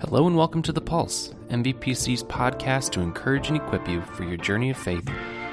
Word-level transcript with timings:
Hello 0.00 0.26
and 0.26 0.34
welcome 0.34 0.62
to 0.62 0.72
The 0.72 0.80
Pulse, 0.80 1.34
MVPC's 1.50 2.22
podcast 2.22 2.92
to 2.92 3.02
encourage 3.02 3.48
and 3.48 3.58
equip 3.58 3.86
you 3.86 4.00
for 4.00 4.24
your 4.24 4.38
journey 4.38 4.70
of 4.70 4.78
faith 4.78 5.06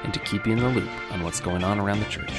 and 0.04 0.14
to 0.14 0.20
keep 0.20 0.46
you 0.46 0.54
in 0.54 0.58
the 0.60 0.68
loop 0.70 1.12
on 1.12 1.22
what's 1.22 1.38
going 1.38 1.62
on 1.62 1.78
around 1.78 2.00
the 2.00 2.06
church. 2.06 2.32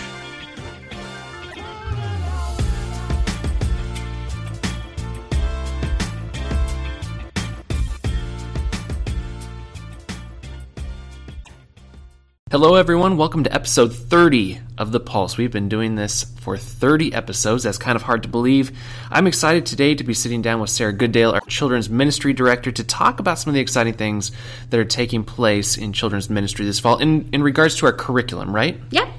Hello, 12.51 12.73
everyone. 12.73 13.15
Welcome 13.15 13.43
to 13.43 13.53
episode 13.53 13.93
30 13.93 14.59
of 14.79 14.91
The 14.91 14.99
Pulse. 14.99 15.37
We've 15.37 15.51
been 15.51 15.69
doing 15.69 15.93
this 15.93 16.23
for 16.23 16.57
30 16.57 17.13
episodes. 17.13 17.61
That's 17.61 17.77
kind 17.77 17.95
of 17.95 18.01
hard 18.01 18.23
to 18.23 18.29
believe. 18.29 18.71
I'm 19.11 19.27
excited 19.27 19.67
today 19.67 19.93
to 19.93 20.03
be 20.03 20.15
sitting 20.15 20.41
down 20.41 20.59
with 20.59 20.71
Sarah 20.71 20.91
Goodale, 20.91 21.29
our 21.29 21.41
children's 21.41 21.91
ministry 21.91 22.33
director, 22.33 22.71
to 22.71 22.83
talk 22.83 23.19
about 23.19 23.37
some 23.37 23.51
of 23.51 23.53
the 23.53 23.59
exciting 23.59 23.93
things 23.93 24.31
that 24.71 24.79
are 24.79 24.83
taking 24.83 25.23
place 25.23 25.77
in 25.77 25.93
children's 25.93 26.27
ministry 26.27 26.65
this 26.65 26.79
fall 26.79 26.97
in, 26.97 27.29
in 27.33 27.43
regards 27.43 27.75
to 27.75 27.85
our 27.85 27.93
curriculum, 27.93 28.51
right? 28.51 28.79
Yep. 28.89 29.09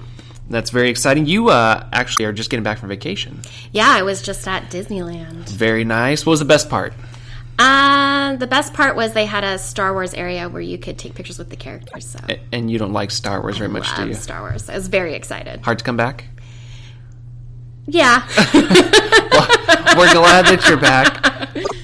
That's 0.49 0.71
very 0.71 0.91
exciting. 0.91 1.27
You 1.27 1.51
uh, 1.51 1.89
actually 1.93 2.25
are 2.25 2.33
just 2.33 2.51
getting 2.51 2.65
back 2.65 2.79
from 2.79 2.89
vacation. 2.89 3.43
Yeah, 3.71 3.91
I 3.91 4.03
was 4.03 4.23
just 4.23 4.49
at 4.49 4.73
Disneyland. 4.73 5.49
Very 5.51 5.85
nice. 5.85 6.27
What 6.27 6.31
was 6.31 6.41
the 6.41 6.47
best 6.47 6.69
part? 6.69 6.95
Uh, 7.61 8.10
the 8.39 8.47
best 8.47 8.75
part 8.75 8.97
was 8.97 9.13
they 9.13 9.27
had 9.27 9.45
a 9.45 9.59
Star 9.59 9.93
Wars 9.93 10.15
area 10.15 10.49
where 10.49 10.63
you 10.63 10.79
could 10.79 10.99
take 10.99 11.15
pictures 11.15 11.39
with 11.39 11.51
the 11.51 11.57
characters. 11.57 12.07
So 12.07 12.21
And 12.53 12.71
you 12.71 12.79
don't 12.79 12.93
like 12.93 13.11
Star 13.11 13.41
Wars 13.41 13.59
very 13.59 13.71
much, 13.71 13.95
do 13.97 14.07
you? 14.09 14.15
Star 14.15 14.41
Wars. 14.41 14.69
I 14.69 14.75
was 14.75 14.89
very 14.89 15.15
excited. 15.15 15.61
Hard 15.63 15.79
to 15.79 15.85
come 15.85 15.97
back? 15.97 16.27
Yeah. 17.87 18.23
We're 19.97 20.13
glad 20.13 20.47
that 20.47 20.65
you're 20.69 20.77
back. 20.77 21.27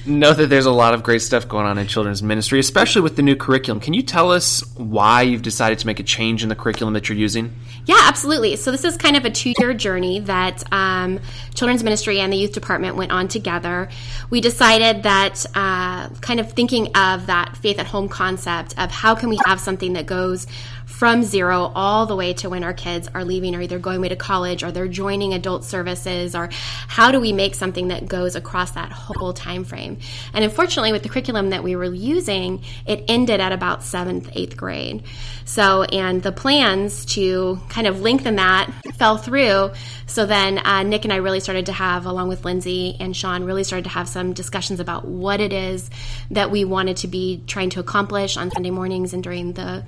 Know 0.07 0.31
that 0.31 0.47
there's 0.47 0.65
a 0.65 0.71
lot 0.71 0.93
of 0.93 1.03
great 1.03 1.21
stuff 1.21 1.49
going 1.49 1.65
on 1.65 1.77
in 1.77 1.85
children's 1.85 2.23
ministry, 2.23 2.59
especially 2.59 3.01
with 3.01 3.17
the 3.17 3.21
new 3.21 3.35
curriculum. 3.35 3.81
Can 3.81 3.93
you 3.93 4.01
tell 4.01 4.31
us 4.31 4.63
why 4.77 5.23
you've 5.23 5.41
decided 5.41 5.79
to 5.79 5.85
make 5.85 5.99
a 5.99 6.03
change 6.03 6.43
in 6.43 6.49
the 6.49 6.55
curriculum 6.55 6.93
that 6.93 7.09
you're 7.09 7.17
using? 7.17 7.53
Yeah, 7.85 7.99
absolutely. 8.03 8.55
So 8.55 8.71
this 8.71 8.85
is 8.85 8.95
kind 8.95 9.17
of 9.17 9.25
a 9.25 9.29
two-year 9.29 9.73
journey 9.73 10.21
that 10.21 10.63
um, 10.71 11.19
Children's 11.55 11.83
Ministry 11.83 12.21
and 12.21 12.31
the 12.31 12.37
Youth 12.37 12.53
Department 12.53 12.95
went 12.95 13.11
on 13.11 13.27
together. 13.27 13.89
We 14.29 14.39
decided 14.39 15.03
that 15.03 15.45
uh, 15.53 16.07
kind 16.21 16.39
of 16.39 16.53
thinking 16.53 16.87
of 16.95 17.27
that 17.27 17.57
faith 17.57 17.77
at 17.77 17.85
home 17.85 18.07
concept 18.07 18.77
of 18.77 18.89
how 18.89 19.13
can 19.13 19.27
we 19.27 19.37
have 19.45 19.59
something 19.59 19.93
that 19.93 20.05
goes 20.05 20.47
from 20.87 21.21
zero 21.21 21.69
all 21.75 22.05
the 22.05 22.15
way 22.15 22.33
to 22.33 22.49
when 22.49 22.63
our 22.63 22.73
kids 22.73 23.09
are 23.13 23.25
leaving 23.25 23.53
or 23.53 23.61
either 23.61 23.77
going 23.77 23.97
away 23.97 24.07
to 24.07 24.15
college 24.15 24.63
or 24.63 24.71
they're 24.71 24.87
joining 24.87 25.33
adult 25.33 25.65
services 25.65 26.33
or 26.33 26.49
how 26.87 27.11
do 27.11 27.19
we 27.19 27.33
make 27.33 27.53
something 27.55 27.89
that 27.89 28.07
goes 28.07 28.35
across 28.35 28.71
that 28.71 28.89
whole 28.89 29.33
time 29.33 29.65
frame. 29.65 29.99
And 30.33 30.45
unfortunately 30.45 30.93
with 30.93 31.03
the 31.03 31.09
curriculum 31.09 31.49
that 31.49 31.61
we 31.61 31.75
were 31.75 31.93
using 31.93 32.63
it 32.85 33.03
ended 33.09 33.41
at 33.41 33.51
about 33.51 33.83
seventh 33.83 34.29
eighth 34.33 34.55
grade. 34.55 35.03
So 35.43 35.83
and 35.83 36.23
the 36.23 36.31
plans 36.31 37.05
to 37.07 37.59
kind 37.67 37.85
of 37.85 38.01
lengthen 38.01 38.37
that 38.37 38.71
fell 38.95 39.17
through. 39.17 39.71
So 40.05 40.25
then 40.25 40.57
uh, 40.57 40.83
nick 40.83 41.03
and 41.03 41.11
i 41.11 41.17
really 41.17 41.41
started 41.41 41.65
to 41.65 41.73
have 41.73 42.05
along 42.05 42.29
with 42.29 42.45
lindsay 42.45 42.95
and 42.99 43.15
sean 43.15 43.43
really 43.43 43.65
started 43.65 43.83
to 43.83 43.89
have 43.89 44.07
some 44.07 44.31
discussions 44.31 44.79
about 44.79 45.05
what 45.05 45.41
it 45.41 45.51
is 45.51 45.89
that 46.31 46.49
we 46.49 46.63
wanted 46.63 46.97
to 46.97 47.07
be 47.07 47.43
trying 47.45 47.69
to 47.71 47.81
accomplish 47.81 48.37
on 48.37 48.49
sunday 48.51 48.71
mornings 48.71 49.13
and 49.13 49.21
during 49.21 49.51
the 49.53 49.83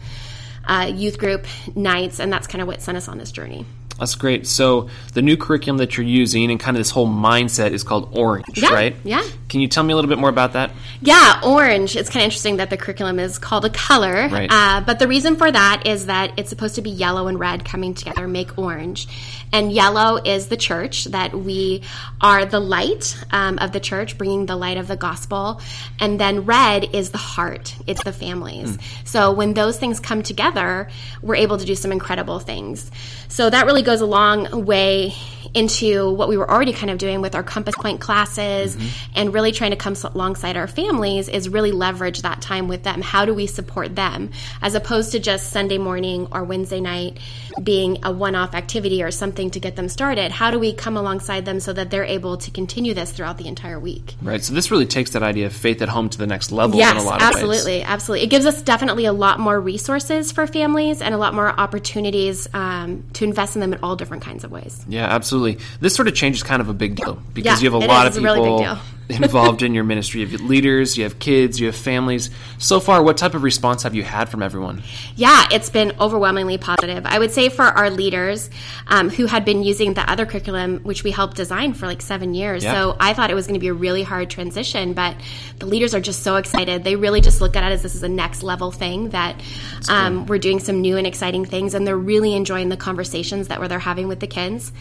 uh, 0.70 0.86
youth 0.86 1.18
group 1.18 1.46
nights, 1.76 2.20
and 2.20 2.32
that's 2.32 2.48
kind 2.48 2.62
of 2.62 2.68
what 2.68 2.82
sent 2.82 2.98
us 2.98 3.08
on 3.08 3.18
this 3.18 3.32
journey. 3.32 3.66
That's 4.00 4.16
great. 4.16 4.48
So, 4.48 4.90
the 5.14 5.22
new 5.22 5.38
curriculum 5.38 5.78
that 5.78 5.98
you're 5.98 6.06
using 6.06 6.50
and 6.50 6.60
kind 6.60 6.76
of 6.78 6.80
this 6.80 6.90
whole 6.90 7.08
mindset 7.08 7.72
is 7.72 7.84
called 7.84 8.18
Orange, 8.18 8.46
Yeah, 8.56 8.74
right? 8.74 8.96
yeah. 9.04 9.24
Can 9.50 9.62
you 9.62 9.68
tell 9.68 9.84
me 9.84 9.94
a 9.94 9.96
little 9.96 10.10
bit 10.10 10.20
more 10.20 10.30
about 10.30 10.54
that? 10.54 10.72
Yeah, 11.02 11.42
orange. 11.44 11.96
It's 11.96 12.10
kind 12.10 12.22
of 12.22 12.26
interesting 12.26 12.58
that 12.58 12.70
the 12.70 12.78
curriculum 12.78 13.20
is 13.20 13.40
called 13.40 13.66
a 13.66 13.70
color. 13.70 14.28
Right. 14.30 14.48
Uh, 14.52 14.82
but 14.82 15.00
the 15.00 15.08
reason 15.08 15.36
for 15.36 15.52
that 15.52 15.88
is 15.88 16.06
that 16.06 16.34
it's 16.38 16.50
supposed 16.50 16.76
to 16.76 16.82
be 16.82 16.92
yellow 16.92 17.28
and 17.28 17.40
red 17.40 17.66
coming 17.66 17.94
together, 17.96 18.28
make 18.28 18.58
orange. 18.58 19.08
And 19.52 19.72
yellow 19.72 20.18
is 20.18 20.48
the 20.48 20.58
church, 20.58 21.06
that 21.06 21.34
we 21.34 21.82
are 22.22 22.46
the 22.46 22.60
light 22.60 23.18
um, 23.32 23.58
of 23.58 23.72
the 23.72 23.80
church, 23.80 24.18
bringing 24.18 24.46
the 24.46 24.56
light 24.56 24.78
of 24.78 24.88
the 24.88 24.96
gospel. 24.96 25.62
And 26.00 26.20
then 26.20 26.46
red 26.46 26.94
is 26.94 27.10
the 27.10 27.18
heart, 27.18 27.76
it's 27.88 28.04
the 28.04 28.14
families. 28.14 28.78
So 29.04 29.32
when 29.32 29.56
those 29.56 29.80
things 29.80 30.00
come 30.00 30.22
together, 30.22 30.90
we're 31.24 31.36
able 31.36 31.58
to 31.58 31.66
do 31.66 31.74
some 31.74 31.92
incredible 31.92 32.38
things. 32.40 32.92
So 33.28 33.50
that 33.50 33.66
really 33.66 33.82
goes 33.90 34.02
a 34.02 34.06
long 34.06 34.66
way 34.66 35.16
into 35.56 36.12
what 36.14 36.30
we 36.30 36.38
were 36.38 36.48
already 36.48 36.74
kind 36.74 36.92
of 36.92 37.00
doing 37.00 37.22
with 37.22 37.34
our 37.34 37.42
compass 37.42 37.74
point 37.76 38.00
classes 38.00 38.78
and 39.16 39.34
really 39.34 39.52
trying 39.52 39.72
to 39.72 39.78
come 39.78 39.96
alongside 40.14 40.56
our 40.56 40.68
families 40.68 41.28
is 41.28 41.50
really 41.50 41.72
leverage 41.72 42.22
that 42.22 42.40
time 42.40 42.68
with 42.68 42.84
them 42.84 43.02
how 43.02 43.26
do 43.26 43.34
we 43.34 43.48
support 43.48 43.96
them 43.96 44.30
as 44.62 44.76
opposed 44.76 45.12
to 45.14 45.20
just 45.20 45.50
sunday 45.50 45.80
morning 45.80 46.28
or 46.32 46.44
wednesday 46.44 46.80
night 46.80 47.18
being 47.64 47.98
a 48.04 48.12
one-off 48.12 48.54
activity 48.54 49.02
or 49.02 49.10
something 49.10 49.50
to 49.50 49.60
get 49.60 49.76
them 49.76 49.90
started 49.90 50.32
how 50.32 50.52
do 50.52 50.60
we 50.60 50.72
come 50.72 50.96
alongside 50.96 51.46
them 51.46 51.60
so 51.60 51.74
that 51.74 51.90
they're 51.90 52.04
able 52.04 52.38
to 52.38 52.52
continue 52.52 52.94
this 52.94 53.12
throughout 53.12 53.38
the 53.40 53.48
entire 53.48 53.80
week 53.80 54.14
Right. 54.22 54.44
So, 54.44 54.54
this 54.54 54.70
really 54.70 54.86
takes 54.86 55.12
that 55.12 55.24
idea 55.24 55.48
of 55.48 55.54
faith 55.54 55.82
at 55.82 55.90
home 55.90 56.10
to 56.10 56.18
the 56.18 56.28
next 56.28 56.52
level 56.52 56.74
in 56.74 56.80
Yes, 56.80 57.02
a 57.02 57.06
lot 57.06 57.22
of 57.22 57.28
ways. 57.28 57.36
absolutely, 57.36 57.84
absolutely. 57.84 58.26
It 58.26 58.30
gives 58.30 58.46
us 58.46 58.62
definitely 58.62 59.06
a 59.06 59.14
lot 59.14 59.40
more 59.40 59.60
resources 59.60 60.32
for 60.32 60.46
families 60.46 61.02
and 61.02 61.16
a 61.16 61.18
lot 61.18 61.34
more 61.34 61.50
opportunities 61.50 62.48
um, 62.54 63.04
to 63.14 63.24
invest 63.24 63.56
in 63.56 63.62
them 63.62 63.74
in 63.74 63.79
all 63.84 63.96
different 63.96 64.24
kinds 64.24 64.44
of 64.44 64.52
ways. 64.52 64.84
Yeah, 64.88 65.06
absolutely. 65.06 65.64
This 65.82 65.96
sort 65.96 66.08
of 66.08 66.16
change 66.16 66.36
is 66.38 66.44
kind 66.44 66.62
of 66.62 66.70
a 66.70 66.74
big 66.74 66.96
deal 66.96 67.22
because 67.34 67.62
Yeah, 67.62 67.68
you 67.70 67.72
have 67.74 67.82
a 67.82 67.86
lot 67.88 68.08
is. 68.08 68.16
of 68.18 68.18
It's 68.18 68.18
a 68.18 68.22
really 68.22 68.40
people 68.40 68.58
big 68.60 68.68
deal. 68.68 68.80
Involved 69.10 69.64
in 69.64 69.74
your 69.74 69.84
ministry. 69.84 70.22
You 70.22 70.28
have 70.28 70.42
leaders, 70.42 70.98
you 70.98 71.04
have 71.04 71.18
kids, 71.18 71.60
you 71.60 71.66
have 71.66 71.76
families. 71.76 72.30
So 72.60 72.80
far, 72.80 73.02
what 73.02 73.18
type 73.18 73.34
of 73.34 73.44
response 73.44 73.84
have 73.84 73.96
you 73.96 74.04
had 74.04 74.30
from 74.30 74.44
everyone? 74.44 74.84
Yeah, 75.16 75.48
it's 75.52 75.70
been 75.70 75.94
overwhelmingly 76.00 76.58
positive. 76.60 77.06
I 77.06 77.18
would 77.18 77.32
say 77.32 77.50
for 77.50 77.64
our 77.64 77.90
leaders 77.90 78.50
um, 78.88 79.10
who 79.10 79.26
had 79.26 79.46
been 79.46 79.64
using 79.64 79.94
the 79.96 80.10
other 80.10 80.26
curriculum, 80.26 80.82
which 80.84 81.04
we 81.04 81.12
helped 81.12 81.38
design 81.38 81.74
for 81.74 81.88
like 81.88 82.02
seven 82.02 82.34
years. 82.34 82.64
Yeah. 82.64 82.74
So 82.74 82.98
I 83.00 83.14
thought 83.14 83.32
it 83.32 83.36
was 83.36 83.48
going 83.48 83.56
to 83.56 83.60
be 83.60 83.70
a 83.70 83.74
really 83.74 84.04
hard 84.04 84.30
transition, 84.30 84.94
but 84.94 85.16
the 85.58 85.66
leaders 85.66 85.96
are 85.96 86.02
just 86.02 86.22
so 86.22 86.36
excited. 86.36 86.84
They 86.84 86.96
really 86.96 87.22
just 87.22 87.42
look 87.42 87.56
at 87.56 87.64
it 87.64 87.74
as 87.74 87.82
this 87.82 87.96
is 87.96 88.04
a 88.04 88.10
next 88.10 88.44
level 88.44 88.72
thing 88.72 89.10
that 89.10 89.42
um, 89.90 90.28
we're 90.28 90.38
doing 90.38 90.60
some 90.60 90.82
new 90.82 90.98
and 90.98 91.08
exciting 91.08 91.46
things, 91.46 91.74
and 91.74 91.88
they're 91.88 91.98
really 91.98 92.36
enjoying 92.36 92.70
the 92.70 92.78
conversations 92.78 93.48
that 93.48 93.60
they're 93.70 93.80
having 93.80 94.08
with 94.08 94.20
the 94.20 94.28
kids. 94.28 94.72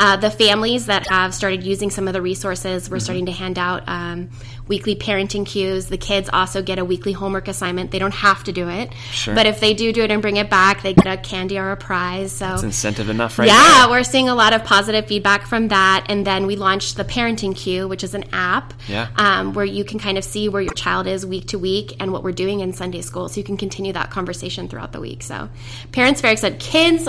Uh, 0.00 0.16
the 0.16 0.30
families 0.30 0.86
that 0.86 1.08
have 1.08 1.34
started 1.34 1.64
using 1.64 1.90
some 1.90 2.06
of 2.08 2.14
the 2.14 2.22
resources, 2.22 2.84
Mm-hmm. 2.84 2.92
we're 2.94 3.00
starting 3.00 3.26
to 3.26 3.32
hand 3.32 3.58
out 3.58 3.67
um, 3.86 4.30
weekly 4.66 4.94
parenting 4.96 5.46
cues. 5.46 5.86
The 5.86 5.96
kids 5.98 6.28
also 6.32 6.62
get 6.62 6.78
a 6.78 6.84
weekly 6.84 7.12
homework 7.12 7.48
assignment. 7.48 7.90
They 7.90 7.98
don't 7.98 8.14
have 8.14 8.44
to 8.44 8.52
do 8.52 8.68
it, 8.68 8.92
Sure. 9.12 9.34
but 9.34 9.46
if 9.46 9.60
they 9.60 9.74
do 9.74 9.92
do 9.92 10.02
it 10.02 10.10
and 10.10 10.20
bring 10.22 10.36
it 10.36 10.50
back, 10.50 10.82
they 10.82 10.94
get 10.94 11.06
a 11.06 11.16
candy 11.16 11.58
or 11.58 11.70
a 11.70 11.76
prize. 11.76 12.32
So 12.32 12.54
It's 12.54 12.62
incentive 12.62 13.08
enough, 13.08 13.38
right? 13.38 13.48
yeah, 13.48 13.82
there. 13.82 13.90
we're 13.90 14.04
seeing 14.04 14.28
a 14.28 14.34
lot 14.34 14.52
of 14.52 14.64
positive 14.64 15.06
feedback 15.06 15.46
from 15.46 15.68
that. 15.68 16.06
And 16.08 16.26
then 16.26 16.46
we 16.46 16.56
launched 16.56 16.96
the 16.96 17.04
Parenting 17.04 17.54
Cue, 17.56 17.88
which 17.88 18.04
is 18.04 18.14
an 18.14 18.24
app 18.32 18.74
Yeah. 18.88 19.08
um, 19.16 19.54
where 19.54 19.64
you 19.64 19.84
can 19.84 19.98
kind 19.98 20.18
of 20.18 20.24
see 20.24 20.48
where 20.48 20.62
your 20.62 20.74
child 20.74 21.06
is 21.06 21.24
week 21.24 21.46
to 21.48 21.58
week 21.58 21.96
and 22.00 22.12
what 22.12 22.22
we're 22.22 22.32
doing 22.32 22.60
in 22.60 22.72
Sunday 22.72 23.00
school. 23.00 23.28
So 23.28 23.38
you 23.40 23.44
can 23.44 23.56
continue 23.56 23.92
that 23.94 24.10
conversation 24.10 24.68
throughout 24.68 24.92
the 24.92 25.00
week. 25.00 25.22
So 25.22 25.48
parents 25.92 26.20
very 26.20 26.32
excited. 26.34 26.58
Kids 26.60 27.08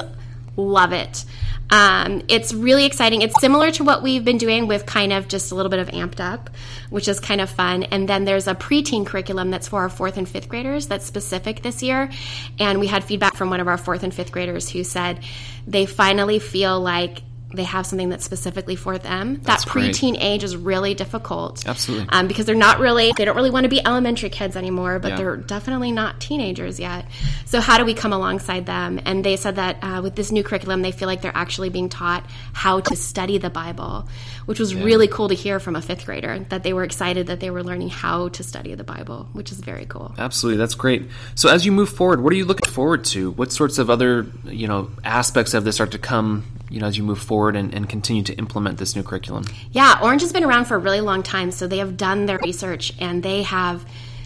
love 0.60 0.94
it. 0.94 1.26
Um, 1.72 2.24
it's 2.28 2.52
really 2.52 2.86
exciting. 2.86 3.22
It's 3.22 3.40
similar 3.40 3.70
to 3.72 3.84
what 3.84 4.02
we've 4.02 4.26
been 4.26 4.40
doing 4.40 4.68
with 4.68 4.86
kind 4.86 5.14
of 5.14 5.28
just 5.28 5.52
a 5.52 5.56
little 5.56 5.70
bit 5.70 5.80
of 5.80 5.90
amped 5.90 6.20
up, 6.20 6.50
which 6.90 7.08
is 7.08 7.20
kind 7.20 7.42
of 7.42 7.50
fun. 7.50 7.84
And 7.84 8.10
then 8.10 8.26
there's 8.26 8.48
a 8.48 8.56
preteen 8.56 9.06
curriculum 9.06 9.52
that's 9.52 9.68
for 9.68 9.82
our 9.82 9.90
fourth 9.90 10.18
and 10.18 10.28
fifth 10.28 10.50
graders 10.50 10.88
that's 10.88 11.06
specific 11.06 11.62
this 11.62 11.84
year. 11.84 12.10
And 12.58 12.80
we 12.80 12.88
had 12.88 13.04
feedback 13.04 13.36
from 13.36 13.52
one 13.52 13.60
of 13.60 13.68
our 13.68 13.78
fourth 13.78 14.04
and 14.04 14.14
fifth 14.14 14.32
graders 14.32 14.70
who 14.70 14.84
said 14.84 15.20
they 15.68 15.86
finally 15.86 16.40
feel 16.40 16.80
like 16.80 17.22
they 17.54 17.64
have 17.64 17.86
something 17.86 18.10
that's 18.10 18.24
specifically 18.24 18.76
for 18.76 18.98
them. 18.98 19.40
That's 19.44 19.66
that 19.66 19.72
great. 19.72 19.92
preteen 19.96 20.16
age 20.20 20.44
is 20.44 20.56
really 20.56 20.94
difficult. 20.94 21.68
Absolutely. 21.68 22.08
Um, 22.10 22.28
because 22.28 22.46
they're 22.46 22.54
not 22.56 22.80
really, 22.80 23.12
they 23.18 23.26
don't 23.26 23.36
really 23.36 23.50
want 23.50 23.64
to 23.64 23.70
be 23.70 23.84
elementary 23.84 24.30
kids 24.30 24.56
anymore, 24.56 25.00
but 25.00 25.10
Yeah. 25.10 25.16
they're 25.18 25.38
definitely 25.38 25.92
not 25.92 26.20
teenagers 26.20 26.80
yet. 26.80 27.06
So, 27.46 27.60
how 27.60 27.78
do 27.80 27.86
we 27.86 27.94
come 27.96 28.14
alongside 28.14 28.66
them? 28.68 29.00
And 29.04 29.24
they 29.24 29.36
said 29.36 29.56
that 29.56 29.78
uh, 29.82 30.02
with 30.04 30.16
this 30.16 30.32
new 30.32 30.44
curriculum, 30.44 30.84
they 30.84 30.92
feel 30.92 31.08
like 31.08 31.22
they're 31.22 31.32
actually 31.36 31.70
being 31.70 31.90
taught 31.90 32.24
how 32.54 32.82
to 32.82 32.96
study 32.96 33.40
the 33.40 33.50
Bible, 33.50 34.08
which 34.46 34.60
was 34.60 34.76
really 34.76 35.08
cool 35.08 35.30
to 35.30 35.36
hear 35.36 35.60
from 35.60 35.76
a 35.76 35.82
fifth 35.82 36.06
grader 36.06 36.46
that 36.50 36.62
they 36.64 36.74
were 36.74 36.84
excited 36.84 37.28
that 37.28 37.40
they 37.40 37.50
were 37.50 37.64
learning 37.64 37.90
how 37.90 38.28
to 38.30 38.44
study 38.44 38.76
the 38.76 38.84
Bible, 38.84 39.28
which 39.34 39.52
is 39.52 39.60
very 39.60 39.86
cool. 39.88 40.14
Absolutely, 40.20 40.58
that's 40.58 40.76
great. 40.76 41.08
So 41.36 41.50
as 41.50 41.66
you 41.66 41.72
move 41.72 41.90
forward, 41.90 42.22
what 42.24 42.32
are 42.32 42.36
you 42.36 42.46
looking 42.46 42.72
forward 42.72 43.06
to? 43.06 43.32
What 43.32 43.52
sorts 43.52 43.80
of 43.80 43.90
other, 43.90 44.28
you 44.46 44.68
know, 44.68 44.92
aspects 45.04 45.56
of 45.56 45.64
this 45.64 45.80
are 45.80 45.88
to 45.88 45.98
come, 45.98 46.44
you 46.70 46.80
know, 46.80 46.88
as 46.88 46.98
you 46.98 47.04
move 47.04 47.20
forward 47.20 47.56
and, 47.56 47.74
and 47.74 47.90
continue 47.90 48.24
to 48.24 48.34
implement 48.36 48.78
this 48.78 48.96
new 48.96 49.04
curriculum? 49.04 49.46
Yeah, 49.72 50.00
Orange 50.02 50.22
has 50.22 50.34
been 50.34 50.44
around 50.44 50.66
for 50.66 50.76
a 50.76 50.80
really 50.80 51.02
long 51.02 51.24
time, 51.24 51.52
so 51.52 51.68
they 51.68 51.80
have 51.80 51.98
done 51.98 52.26
their 52.26 52.40
research 52.40 52.94
and 53.00 53.24
they 53.24 53.44
have 53.44 53.86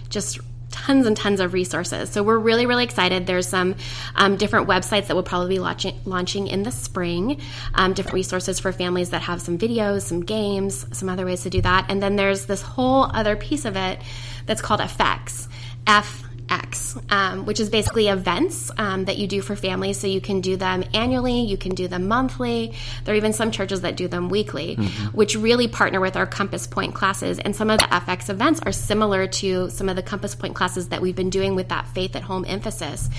just 0.10 0.40
tons 0.74 1.06
and 1.06 1.16
tons 1.16 1.40
of 1.40 1.54
resources. 1.54 2.10
So 2.10 2.24
we're 2.24 2.40
really, 2.40 2.66
really 2.66 2.84
excited. 2.84 3.28
There's 3.28 3.48
some 3.48 3.76
um, 4.16 4.38
different 4.38 4.68
websites 4.68 5.08
that 5.08 5.14
we'll 5.14 5.24
probably 5.24 5.56
be 5.56 5.60
launching, 5.60 6.00
launching 6.04 6.48
in 6.48 6.64
the 6.64 6.72
spring, 6.72 7.40
um, 7.76 7.94
different 7.94 8.16
resources 8.16 8.60
for 8.60 8.72
families 8.72 9.12
that 9.12 9.22
have 9.22 9.42
some 9.42 9.58
videos, 9.58 10.02
some 10.02 10.22
games, 10.22 10.86
some 10.92 11.10
other 11.10 11.26
ways 11.26 11.44
to 11.44 11.50
do 11.50 11.62
that. 11.62 11.86
And 11.90 12.02
then 12.02 12.16
there's 12.16 12.48
this 12.48 12.62
whole 12.62 13.04
other 13.04 13.36
piece 13.36 13.66
of 13.66 13.76
it 13.76 14.02
that's 14.46 14.62
called 14.62 14.82
effects. 14.82 15.48
F 15.86 16.23
X, 16.50 16.98
um, 17.10 17.46
which 17.46 17.60
is 17.60 17.70
basically 17.70 18.08
events 18.08 18.72
um, 18.78 19.06
that 19.06 19.18
you 19.18 19.28
do 19.28 19.42
for 19.42 19.56
families. 19.56 20.00
So 20.00 20.08
you 20.08 20.22
can 20.22 20.42
do 20.42 20.56
them 20.58 20.84
annually, 20.94 21.42
you 21.42 21.58
can 21.58 21.76
do 21.76 21.88
them 21.88 22.08
monthly. 22.08 22.74
There 23.04 23.14
are 23.14 23.18
even 23.18 23.34
some 23.34 23.52
churches 23.52 23.82
that 23.82 23.96
do 23.96 24.08
them 24.08 24.30
weekly, 24.30 24.76
mm-hmm. 24.76 25.08
which 25.18 25.36
really 25.36 25.68
partner 25.68 26.00
with 26.00 26.16
our 26.16 26.26
Compass 26.26 26.68
Point 26.68 26.94
classes. 26.94 27.40
And 27.40 27.56
some 27.56 27.70
of 27.70 27.80
the 27.80 27.86
FX 27.86 28.30
events 28.30 28.60
are 28.66 28.72
similar 28.72 29.28
to 29.28 29.70
some 29.70 29.90
of 29.90 29.96
the 29.96 30.04
Compass 30.04 30.36
Point 30.36 30.56
classes 30.56 30.90
that 30.90 31.02
we've 31.02 31.16
been 31.16 31.30
doing 31.30 31.56
with 31.56 31.70
that 31.70 31.88
faith 31.90 32.16
at 32.16 32.24
home 32.24 32.46
emphasis. 32.48 33.10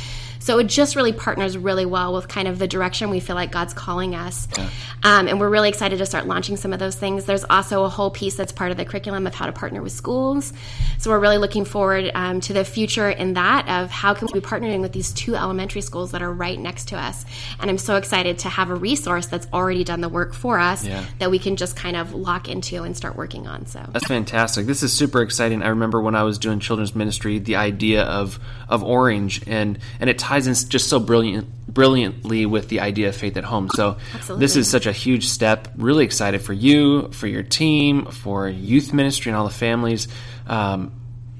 So 0.44 0.58
it 0.58 0.64
just 0.64 0.94
really 0.94 1.14
partners 1.14 1.56
really 1.56 1.86
well 1.86 2.12
with 2.12 2.28
kind 2.28 2.48
of 2.48 2.58
the 2.58 2.68
direction 2.68 3.08
we 3.08 3.18
feel 3.18 3.34
like 3.34 3.50
God's 3.50 3.72
calling 3.72 4.14
us. 4.14 4.46
Yeah. 4.54 4.68
Um, 5.02 5.26
and 5.26 5.40
we're 5.40 5.48
really 5.48 5.70
excited 5.70 5.96
to 6.00 6.06
start 6.06 6.26
launching 6.26 6.58
some 6.58 6.74
of 6.74 6.78
those 6.78 6.96
things. 6.96 7.24
There's 7.24 7.44
also 7.44 7.84
a 7.84 7.88
whole 7.88 8.10
piece 8.10 8.34
that's 8.34 8.52
part 8.52 8.70
of 8.70 8.76
the 8.76 8.84
curriculum 8.84 9.26
of 9.26 9.34
how 9.34 9.46
to 9.46 9.52
partner 9.52 9.80
with 9.80 9.92
schools. 9.92 10.52
So 10.98 11.10
we're 11.10 11.18
really 11.18 11.38
looking 11.38 11.64
forward 11.64 12.10
um, 12.14 12.42
to 12.42 12.52
the 12.52 12.62
future 12.62 13.08
in 13.08 13.32
that 13.34 13.66
of 13.70 13.90
how 13.90 14.12
can 14.12 14.28
we 14.34 14.40
be 14.40 14.46
partnering 14.46 14.82
with 14.82 14.92
these 14.92 15.14
two 15.14 15.34
elementary 15.34 15.80
schools 15.80 16.12
that 16.12 16.20
are 16.20 16.30
right 16.30 16.58
next 16.58 16.88
to 16.88 16.98
us. 16.98 17.24
And 17.58 17.70
I'm 17.70 17.78
so 17.78 17.96
excited 17.96 18.40
to 18.40 18.50
have 18.50 18.68
a 18.68 18.74
resource 18.74 19.24
that's 19.24 19.46
already 19.50 19.82
done 19.82 20.02
the 20.02 20.10
work 20.10 20.34
for 20.34 20.58
us 20.58 20.84
yeah. 20.84 21.06
that 21.20 21.30
we 21.30 21.38
can 21.38 21.56
just 21.56 21.74
kind 21.74 21.96
of 21.96 22.12
lock 22.12 22.50
into 22.50 22.82
and 22.82 22.94
start 22.94 23.16
working 23.16 23.46
on. 23.46 23.64
So 23.64 23.82
that's 23.92 24.06
fantastic. 24.06 24.66
This 24.66 24.82
is 24.82 24.92
super 24.92 25.22
exciting. 25.22 25.62
I 25.62 25.68
remember 25.68 26.02
when 26.02 26.14
I 26.14 26.22
was 26.22 26.36
doing 26.36 26.60
children's 26.60 26.94
ministry, 26.94 27.38
the 27.38 27.56
idea 27.56 28.02
of 28.02 28.38
of 28.68 28.82
Orange 28.82 29.42
and 29.46 29.78
and 30.00 30.10
it 30.10 30.18
ties 30.18 30.33
ties 30.34 30.46
in 30.46 30.68
just 30.68 30.88
so 30.88 30.98
brilliant 30.98 31.48
brilliantly 31.68 32.46
with 32.46 32.68
the 32.68 32.80
idea 32.80 33.08
of 33.08 33.16
faith 33.16 33.36
at 33.36 33.44
home. 33.44 33.68
So 33.74 33.96
Absolutely. 34.14 34.44
this 34.44 34.56
is 34.56 34.70
such 34.70 34.86
a 34.86 34.92
huge 34.92 35.26
step. 35.26 35.68
Really 35.76 36.04
excited 36.04 36.40
for 36.40 36.52
you, 36.52 37.08
for 37.08 37.26
your 37.26 37.42
team, 37.42 38.06
for 38.06 38.48
youth 38.48 38.92
ministry 38.92 39.30
and 39.30 39.36
all 39.36 39.44
the 39.44 39.54
families. 39.54 40.06
Um, 40.46 40.92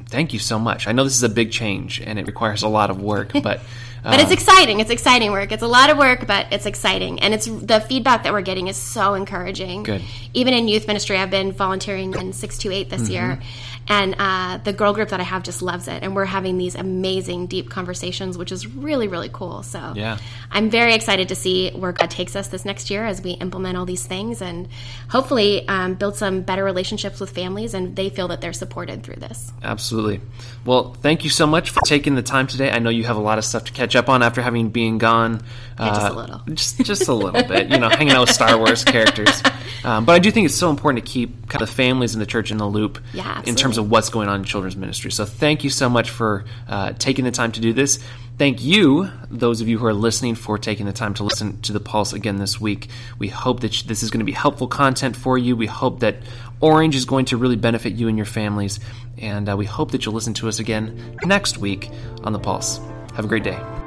thank 0.09 0.33
you 0.33 0.41
so 0.41 0.59
much. 0.59 0.89
I 0.89 0.93
know 0.93 1.05
this 1.05 1.17
is 1.17 1.23
a 1.23 1.29
big 1.29 1.53
change 1.53 2.01
and 2.01 2.19
it 2.19 2.27
requires 2.27 2.63
a 2.63 2.69
lot 2.69 2.91
of 2.91 3.01
work, 3.01 3.33
but 3.43 3.61
but 4.05 4.21
it's 4.21 4.31
uh, 4.31 4.35
exciting. 4.35 4.81
It's 4.81 4.91
exciting 4.91 5.33
work. 5.33 5.51
It's 5.51 5.63
a 5.63 5.69
lot 5.69 5.91
of 5.91 5.99
work, 5.99 6.27
but 6.27 6.53
it's 6.53 6.67
exciting, 6.67 7.21
and 7.21 7.35
it's 7.35 7.47
the 7.47 7.81
feedback 7.81 8.25
that 8.25 8.33
we're 8.33 8.43
getting 8.43 8.69
is 8.69 8.77
so 8.77 9.15
encouraging. 9.15 9.83
Good. 9.83 10.03
Even 10.35 10.55
in 10.55 10.69
youth 10.69 10.87
ministry, 10.87 11.17
I've 11.17 11.31
been 11.31 11.53
volunteering 11.53 12.15
in 12.15 12.33
six 12.33 12.59
to 12.59 12.73
eight 12.73 12.91
this 12.91 13.03
mm-hmm. 13.03 13.13
year, 13.13 13.41
and 13.89 14.15
uh, 14.19 14.59
the 14.59 14.73
girl 14.73 14.93
group 14.95 15.11
that 15.11 15.21
I 15.21 15.25
have 15.25 15.43
just 15.43 15.61
loves 15.61 15.89
it. 15.89 16.03
And 16.03 16.15
we're 16.15 16.25
having 16.25 16.59
these 16.59 16.75
amazing, 16.75 17.47
deep 17.47 17.71
conversations, 17.71 18.39
which 18.39 18.51
is 18.51 18.67
really, 18.67 19.09
really 19.09 19.29
cool. 19.33 19.63
So 19.63 19.93
yeah. 19.95 20.19
I'm 20.51 20.71
very 20.71 20.95
excited 20.95 21.29
to 21.29 21.35
see 21.35 21.71
where 21.71 21.93
God 21.93 22.11
takes 22.11 22.35
us 22.37 22.49
this 22.49 22.65
next 22.65 22.91
year 22.91 23.05
as 23.05 23.21
we 23.23 23.33
implement 23.33 23.77
all 23.77 23.85
these 23.85 24.07
things 24.07 24.41
and 24.41 24.69
hopefully 25.09 25.69
um, 25.69 25.95
build 25.95 26.17
some 26.17 26.43
better 26.43 26.65
relationships 26.65 27.21
with 27.21 27.31
families 27.31 27.75
and 27.75 27.95
they 27.95 28.09
feel 28.09 28.29
that 28.29 28.41
they're 28.41 28.53
supported 28.53 29.03
through 29.03 29.17
this. 29.17 29.53
Absolutely. 29.63 30.21
Well, 30.65 30.95
thank 30.95 31.25
you 31.25 31.31
so 31.31 31.47
much 31.47 31.71
for 31.71 31.81
taking 31.85 32.15
the 32.15 32.23
time 32.23 32.47
today. 32.47 32.71
I 32.71 32.79
know 32.79 32.91
you 32.91 33.05
have 33.05 33.17
a 33.17 33.21
lot 33.21 33.39
of 33.39 33.45
stuff 33.45 33.65
to 33.65 33.73
catch 33.73 33.94
up 33.97 34.09
on 34.09 34.23
after 34.23 34.43
having 34.43 34.71
been 34.71 34.99
gone. 34.99 35.43
Yeah, 35.79 35.85
uh, 35.85 35.95
just 35.95 36.13
a 36.13 36.17
little. 36.17 36.41
Just, 36.55 36.85
just 36.85 37.09
a 37.09 37.15
little 37.15 37.43
bit, 37.43 37.69
you 37.69 37.79
know, 37.79 37.89
hanging 37.89 38.13
out 38.13 38.21
with 38.21 38.31
Star 38.31 38.57
Wars 38.57 38.85
characters. 38.95 39.43
Um, 39.83 40.05
but 40.05 40.13
I 40.13 40.19
do 40.19 40.31
think 40.31 40.47
it's 40.47 40.55
so 40.55 40.71
important 40.71 41.05
to 41.05 41.11
keep 41.11 41.49
kind 41.49 41.63
of 41.63 41.69
families 41.69 42.15
in 42.15 42.21
the 42.21 42.27
church 42.27 42.51
in 42.51 42.59
the 42.59 42.67
loop 42.67 42.99
yeah, 43.13 43.43
in 43.45 43.55
terms 43.55 43.77
of 43.77 43.91
what's 43.91 44.09
going 44.09 44.29
on 44.29 44.41
in 44.41 44.45
children's 44.45 44.77
ministry. 44.77 45.11
So 45.11 45.25
thank 45.25 45.65
you 45.65 45.71
so 45.71 45.89
much 45.89 46.11
for 46.11 46.45
uh, 46.69 46.93
taking 46.99 47.25
the 47.25 47.31
time 47.31 47.53
to 47.53 47.61
do 47.61 47.73
this. 47.73 47.99
Thank 48.37 48.65
you, 48.65 49.11
those 49.31 49.61
of 49.61 49.69
you 49.69 49.79
who 49.79 49.87
are 49.87 49.95
listening, 49.95 50.35
for 50.35 50.59
taking 50.59 50.87
the 50.87 50.93
time 50.93 51.15
to 51.15 51.23
listen 51.23 51.61
to 51.63 51.73
the 51.73 51.79
Pulse 51.79 52.13
again 52.13 52.37
this 52.37 52.61
week. 52.61 52.89
We 53.19 53.29
hope 53.29 53.61
that 53.61 53.85
this 53.87 54.03
is 54.03 54.11
going 54.11 54.19
to 54.19 54.25
be 54.25 54.33
helpful 54.33 54.67
content 54.67 55.15
for 55.15 55.39
you. 55.39 55.55
We 55.55 55.67
hope 55.67 56.01
that 56.01 56.17
Orange 56.61 56.97
is 56.97 57.05
going 57.05 57.27
to 57.27 57.37
really 57.37 57.57
benefit 57.57 57.93
you 57.93 58.09
and 58.09 58.17
your 58.17 58.27
families. 58.27 58.81
And 59.19 59.49
uh, 59.49 59.57
we 59.57 59.67
hope 59.67 59.93
that 59.93 60.05
you'll 60.05 60.15
listen 60.15 60.35
to 60.35 60.49
us 60.49 60.59
again 60.59 61.17
next 61.25 61.59
week 61.59 61.91
on 62.25 62.33
the 62.33 62.41
Pulse. 62.41 62.81
Have 63.15 63.25
a 63.25 63.29
great 63.29 63.45
day. 63.45 63.84